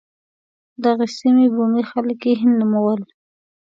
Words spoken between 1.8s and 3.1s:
خلک یې هند ونومول.